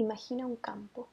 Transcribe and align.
Imagina 0.00 0.46
un 0.46 0.54
campo. 0.54 1.08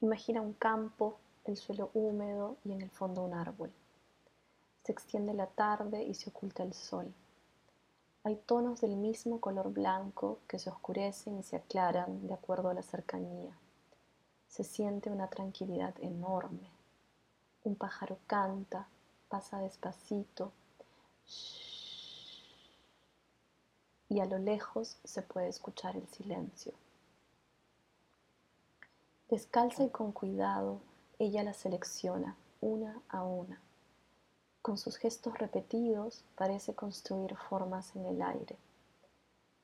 Imagina 0.00 0.40
un 0.40 0.54
campo, 0.54 1.18
el 1.44 1.58
suelo 1.58 1.90
húmedo 1.92 2.56
y 2.64 2.72
en 2.72 2.80
el 2.80 2.88
fondo 2.88 3.22
un 3.22 3.34
árbol. 3.34 3.70
Se 4.82 4.92
extiende 4.92 5.34
la 5.34 5.46
tarde 5.46 6.02
y 6.04 6.14
se 6.14 6.30
oculta 6.30 6.62
el 6.62 6.72
sol. 6.72 7.12
Hay 8.24 8.36
tonos 8.36 8.80
del 8.80 8.96
mismo 8.96 9.42
color 9.42 9.70
blanco 9.74 10.38
que 10.48 10.58
se 10.58 10.70
oscurecen 10.70 11.38
y 11.38 11.42
se 11.42 11.56
aclaran 11.56 12.26
de 12.26 12.32
acuerdo 12.32 12.70
a 12.70 12.74
la 12.74 12.82
cercanía. 12.82 13.58
Se 14.48 14.64
siente 14.64 15.10
una 15.10 15.28
tranquilidad 15.28 15.94
enorme. 16.00 16.70
Un 17.64 17.76
pájaro 17.76 18.16
canta, 18.26 18.88
pasa 19.28 19.58
despacito 19.58 20.50
y 24.08 24.20
a 24.20 24.24
lo 24.24 24.38
lejos 24.38 24.96
se 25.04 25.20
puede 25.20 25.48
escuchar 25.48 25.94
el 25.94 26.08
silencio. 26.08 26.72
Descalza 29.32 29.82
y 29.82 29.88
con 29.88 30.12
cuidado, 30.12 30.82
ella 31.18 31.42
la 31.42 31.54
selecciona 31.54 32.36
una 32.60 33.00
a 33.08 33.22
una. 33.22 33.62
Con 34.60 34.76
sus 34.76 34.98
gestos 34.98 35.38
repetidos 35.38 36.22
parece 36.36 36.74
construir 36.74 37.34
formas 37.38 37.96
en 37.96 38.04
el 38.04 38.20
aire. 38.20 38.58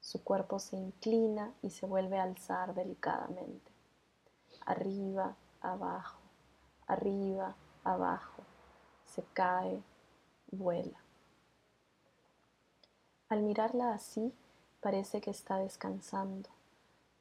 Su 0.00 0.24
cuerpo 0.24 0.59
se 0.59 0.78
inclina 0.78 1.52
y 1.60 1.68
se 1.68 1.84
vuelve 1.84 2.18
a 2.18 2.23
alzar 2.23 2.73
delicadamente. 2.73 3.70
Arriba, 4.64 5.36
abajo, 5.60 6.23
arriba, 6.87 7.54
abajo. 7.84 8.42
Se 9.04 9.23
cae, 9.34 9.82
vuela. 10.50 10.98
Al 13.28 13.42
mirarla 13.42 13.92
así, 13.92 14.32
parece 14.80 15.20
que 15.20 15.30
está 15.30 15.59
descansando 15.59 16.48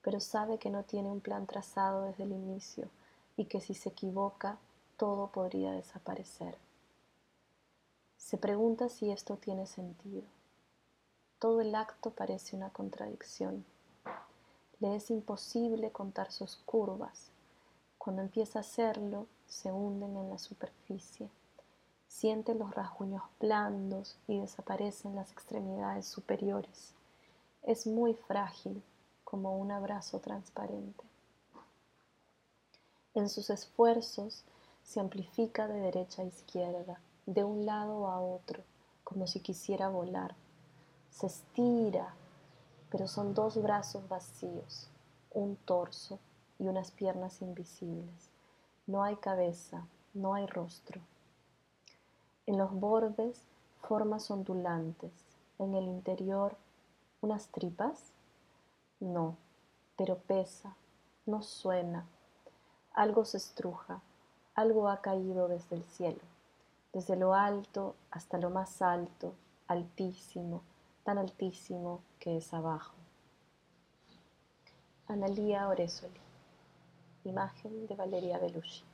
pero 0.07 0.21
sabe 0.21 0.57
que 0.57 0.70
no 0.70 0.84
tiene 0.84 1.11
un 1.11 1.20
plan 1.20 1.45
trazado 1.47 2.03
desde 2.03 2.23
el 2.23 2.31
inicio 2.31 2.88
y 3.36 3.44
que 3.44 3.59
si 3.59 3.73
se 3.73 3.89
equivoca, 3.89 4.58
todo 4.95 5.27
podría 5.27 5.73
desaparecer. 5.73 6.58
Se 8.17 8.38
pregunta 8.38 8.88
si 8.88 9.11
esto 9.11 9.35
tiene 9.35 9.66
sentido. 9.66 10.23
Todo 11.39 11.59
el 11.59 11.75
acto 11.75 12.11
parece 12.11 12.55
una 12.55 12.69
contradicción. 12.69 13.66
Le 14.80 14.95
es 14.95 15.11
imposible 15.11 15.91
contar 15.91 16.31
sus 16.31 16.55
curvas. 16.55 17.28
Cuando 17.97 18.22
empieza 18.22 18.59
a 18.59 18.61
hacerlo, 18.61 19.28
se 19.45 19.73
hunden 19.73 20.16
en 20.16 20.30
la 20.30 20.38
superficie. 20.38 21.30
Siente 22.08 22.55
los 22.55 22.73
rasguños 22.73 23.23
blandos 23.41 24.16
y 24.25 24.39
desaparecen 24.39 25.17
las 25.17 25.33
extremidades 25.33 26.05
superiores. 26.05 26.94
Es 27.61 27.85
muy 27.85 28.13
frágil 28.13 28.81
como 29.30 29.58
un 29.58 29.73
abrazo 29.73 30.20
transparente. 30.22 31.03
En 33.14 33.28
sus 33.28 33.50
esfuerzos 33.50 34.45
se 34.84 35.02
amplifica 35.02 35.67
de 35.67 35.81
derecha 35.81 36.22
a 36.22 36.25
izquierda, 36.25 37.02
de 37.25 37.44
un 37.44 37.66
lado 37.66 38.08
a 38.08 38.22
otro, 38.22 38.64
como 39.03 39.28
si 39.28 39.42
quisiera 39.42 39.89
volar. 39.89 40.34
Se 41.09 41.28
estira, 41.28 42.14
pero 42.89 43.09
son 43.09 43.34
dos 43.34 43.61
brazos 43.61 44.08
vacíos, 44.08 44.88
un 45.34 45.58
torso 45.58 46.19
y 46.58 46.67
unas 46.67 46.91
piernas 46.91 47.41
invisibles. 47.41 48.30
No 48.86 49.03
hay 49.03 49.17
cabeza, 49.17 49.86
no 50.14 50.36
hay 50.36 50.45
rostro. 50.45 51.02
En 52.45 52.58
los 52.58 52.72
bordes, 52.72 53.41
formas 53.81 54.31
ondulantes, 54.31 55.12
en 55.59 55.75
el 55.75 55.84
interior, 55.84 56.56
unas 57.19 57.47
tripas 57.47 58.14
no, 59.00 59.38
pero 59.98 60.17
pesa, 60.17 60.76
no 61.26 61.42
suena. 61.44 62.06
Algo 62.94 63.26
se 63.26 63.38
estruja, 63.38 64.02
algo 64.56 64.90
ha 64.90 65.02
caído 65.02 65.48
desde 65.48 65.76
el 65.76 65.84
cielo, 65.84 66.22
desde 66.94 67.16
lo 67.16 67.34
alto 67.34 67.96
hasta 68.12 68.38
lo 68.38 68.50
más 68.50 68.81
alto, 68.81 69.34
altísimo, 69.68 70.62
tan 71.03 71.18
altísimo 71.18 72.02
que 72.19 72.38
es 72.38 72.53
abajo. 72.53 72.96
Analía 75.07 75.68
Oresoli. 75.68 76.19
Imagen 77.24 77.88
de 77.88 77.96
Valeria 77.96 78.40
Belushi. 78.40 78.87